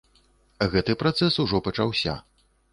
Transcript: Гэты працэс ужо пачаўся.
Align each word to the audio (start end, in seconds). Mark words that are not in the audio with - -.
Гэты 0.71 0.95
працэс 1.03 1.39
ужо 1.45 1.63
пачаўся. 1.71 2.19